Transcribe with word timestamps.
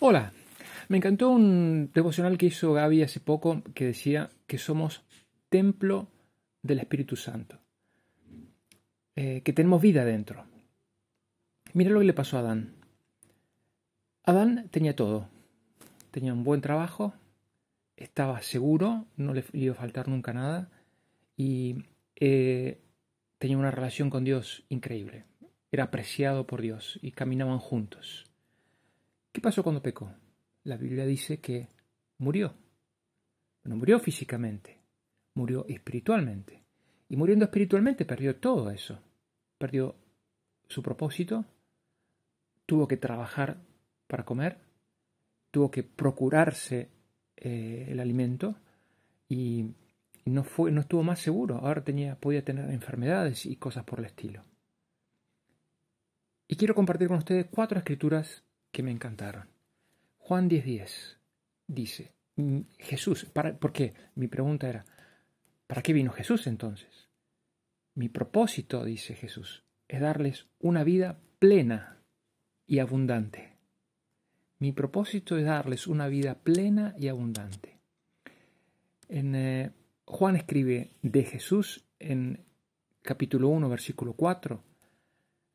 Hola, 0.00 0.32
me 0.86 0.98
encantó 0.98 1.28
un 1.28 1.90
devocional 1.92 2.38
que 2.38 2.46
hizo 2.46 2.72
Gaby 2.72 3.02
hace 3.02 3.18
poco 3.18 3.64
que 3.74 3.84
decía 3.84 4.30
que 4.46 4.56
somos 4.56 5.02
templo 5.48 6.06
del 6.62 6.78
Espíritu 6.78 7.16
Santo, 7.16 7.58
eh, 9.16 9.42
que 9.42 9.52
tenemos 9.52 9.82
vida 9.82 10.04
dentro. 10.04 10.46
Mira 11.72 11.90
lo 11.90 11.98
que 11.98 12.06
le 12.06 12.12
pasó 12.12 12.36
a 12.36 12.40
Adán. 12.40 12.76
Adán 14.22 14.68
tenía 14.70 14.94
todo, 14.94 15.28
tenía 16.12 16.32
un 16.32 16.44
buen 16.44 16.60
trabajo, 16.60 17.12
estaba 17.96 18.40
seguro, 18.42 19.04
no 19.16 19.34
le 19.34 19.44
iba 19.52 19.74
a 19.74 19.78
faltar 19.78 20.06
nunca 20.06 20.32
nada 20.32 20.70
y 21.36 21.86
eh, 22.14 22.80
tenía 23.38 23.58
una 23.58 23.72
relación 23.72 24.10
con 24.10 24.22
Dios 24.22 24.62
increíble. 24.68 25.24
Era 25.72 25.84
apreciado 25.84 26.46
por 26.46 26.62
Dios 26.62 27.00
y 27.02 27.10
caminaban 27.10 27.58
juntos. 27.58 28.27
¿Qué 29.38 29.42
pasó 29.42 29.62
cuando 29.62 29.80
pecó? 29.80 30.12
La 30.64 30.76
Biblia 30.76 31.06
dice 31.06 31.38
que 31.38 31.68
murió. 32.18 32.54
No 33.62 33.76
murió 33.76 34.00
físicamente, 34.00 34.80
murió 35.34 35.64
espiritualmente. 35.68 36.64
Y 37.08 37.16
muriendo 37.16 37.44
espiritualmente 37.44 38.04
perdió 38.04 38.34
todo 38.34 38.68
eso. 38.68 39.00
Perdió 39.56 39.94
su 40.66 40.82
propósito, 40.82 41.44
tuvo 42.66 42.88
que 42.88 42.96
trabajar 42.96 43.58
para 44.08 44.24
comer, 44.24 44.58
tuvo 45.52 45.70
que 45.70 45.84
procurarse 45.84 46.88
eh, 47.36 47.86
el 47.90 48.00
alimento 48.00 48.56
y 49.28 49.66
no, 50.24 50.42
fue, 50.42 50.72
no 50.72 50.80
estuvo 50.80 51.04
más 51.04 51.20
seguro. 51.20 51.58
Ahora 51.58 51.84
tenía, 51.84 52.16
podía 52.16 52.44
tener 52.44 52.68
enfermedades 52.70 53.46
y 53.46 53.54
cosas 53.54 53.84
por 53.84 54.00
el 54.00 54.06
estilo. 54.06 54.42
Y 56.48 56.56
quiero 56.56 56.74
compartir 56.74 57.06
con 57.06 57.18
ustedes 57.18 57.46
cuatro 57.46 57.78
escrituras 57.78 58.42
que 58.70 58.82
me 58.82 58.90
encantaron. 58.90 59.48
Juan 60.18 60.48
10:10 60.48 61.18
dice, 61.66 62.12
mm, 62.36 62.60
Jesús, 62.78 63.24
¿para, 63.26 63.58
¿por 63.58 63.72
qué? 63.72 63.94
Mi 64.14 64.28
pregunta 64.28 64.68
era, 64.68 64.84
¿para 65.66 65.82
qué 65.82 65.92
vino 65.92 66.12
Jesús 66.12 66.46
entonces? 66.46 67.08
Mi 67.94 68.08
propósito, 68.08 68.84
dice 68.84 69.14
Jesús, 69.14 69.64
es 69.88 70.00
darles 70.00 70.46
una 70.58 70.84
vida 70.84 71.18
plena 71.38 72.02
y 72.66 72.78
abundante. 72.78 73.56
Mi 74.58 74.72
propósito 74.72 75.38
es 75.38 75.44
darles 75.44 75.86
una 75.86 76.08
vida 76.08 76.34
plena 76.34 76.94
y 76.98 77.08
abundante. 77.08 77.78
En, 79.08 79.34
eh, 79.34 79.72
Juan 80.04 80.36
escribe 80.36 80.92
de 81.02 81.24
Jesús 81.24 81.84
en 81.98 82.44
capítulo 83.02 83.48
1, 83.48 83.68
versículo 83.68 84.14
4, 84.14 84.62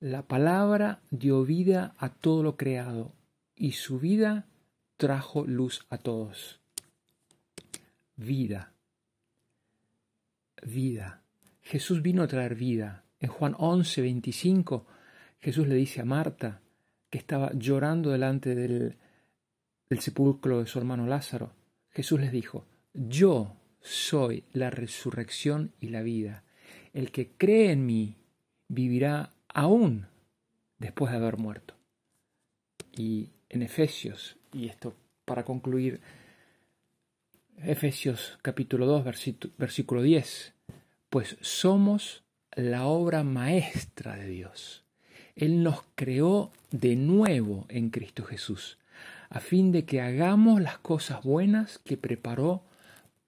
la 0.03 0.23
palabra 0.27 0.99
dio 1.11 1.45
vida 1.45 1.95
a 1.97 2.09
todo 2.09 2.43
lo 2.43 2.57
creado 2.57 3.13
y 3.55 3.71
su 3.71 3.99
vida 3.99 4.49
trajo 4.97 5.45
luz 5.45 5.85
a 5.89 5.97
todos. 5.97 6.59
Vida. 8.17 8.73
Vida. 10.61 11.23
Jesús 11.61 12.01
vino 12.01 12.21
a 12.21 12.27
traer 12.27 12.55
vida. 12.55 13.05
En 13.21 13.29
Juan 13.29 13.55
11, 13.57 14.01
25, 14.01 14.85
Jesús 15.39 15.69
le 15.69 15.75
dice 15.75 16.01
a 16.01 16.05
Marta, 16.05 16.59
que 17.09 17.17
estaba 17.17 17.53
llorando 17.53 18.11
delante 18.11 18.55
del, 18.55 18.97
sepulcro 20.01 20.59
de 20.59 20.65
su 20.65 20.79
hermano 20.79 21.07
Lázaro, 21.07 21.53
Jesús 21.91 22.19
les 22.19 22.33
dijo, 22.33 22.65
yo 22.93 23.55
soy 23.79 24.43
la 24.51 24.69
resurrección 24.69 25.71
y 25.79 25.88
la 25.89 26.01
vida. 26.01 26.43
El 26.91 27.09
que 27.13 27.31
cree 27.38 27.71
en 27.71 27.85
mí 27.85 28.17
vivirá 28.67 29.33
aún 29.53 30.07
después 30.79 31.11
de 31.11 31.17
haber 31.17 31.37
muerto. 31.37 31.75
Y 32.95 33.29
en 33.49 33.63
Efesios, 33.63 34.37
y 34.51 34.67
esto 34.67 34.95
para 35.25 35.43
concluir, 35.43 36.01
Efesios 37.57 38.37
capítulo 38.41 38.85
2, 38.85 39.05
versículo 39.57 40.01
10, 40.01 40.53
pues 41.09 41.38
somos 41.41 42.23
la 42.51 42.85
obra 42.85 43.23
maestra 43.23 44.16
de 44.16 44.28
Dios. 44.28 44.83
Él 45.35 45.63
nos 45.63 45.83
creó 45.95 46.51
de 46.72 46.95
nuevo 46.95 47.66
en 47.69 47.89
Cristo 47.89 48.23
Jesús, 48.23 48.78
a 49.29 49.39
fin 49.39 49.72
de 49.72 49.85
que 49.85 50.01
hagamos 50.01 50.61
las 50.61 50.78
cosas 50.79 51.23
buenas 51.23 51.79
que 51.79 51.97
preparó 51.97 52.63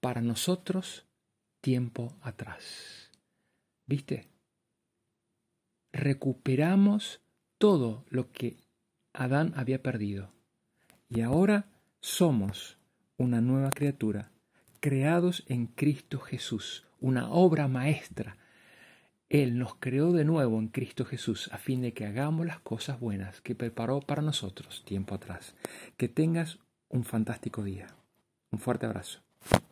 para 0.00 0.20
nosotros 0.20 1.04
tiempo 1.60 2.12
atrás. 2.22 3.10
¿Viste? 3.86 4.28
Recuperamos 5.96 7.20
todo 7.58 8.04
lo 8.08 8.30
que 8.30 8.58
Adán 9.12 9.52
había 9.56 9.82
perdido. 9.82 10.30
Y 11.08 11.22
ahora 11.22 11.66
somos 12.00 12.78
una 13.16 13.40
nueva 13.40 13.70
criatura, 13.70 14.30
creados 14.80 15.44
en 15.48 15.66
Cristo 15.66 16.20
Jesús, 16.20 16.86
una 17.00 17.30
obra 17.30 17.66
maestra. 17.66 18.36
Él 19.28 19.58
nos 19.58 19.74
creó 19.76 20.12
de 20.12 20.24
nuevo 20.24 20.58
en 20.58 20.68
Cristo 20.68 21.04
Jesús 21.04 21.48
a 21.52 21.58
fin 21.58 21.80
de 21.80 21.92
que 21.92 22.06
hagamos 22.06 22.46
las 22.46 22.60
cosas 22.60 23.00
buenas 23.00 23.40
que 23.40 23.54
preparó 23.54 24.00
para 24.00 24.22
nosotros 24.22 24.84
tiempo 24.84 25.14
atrás. 25.14 25.54
Que 25.96 26.08
tengas 26.08 26.58
un 26.88 27.04
fantástico 27.04 27.64
día. 27.64 27.88
Un 28.50 28.60
fuerte 28.60 28.86
abrazo. 28.86 29.20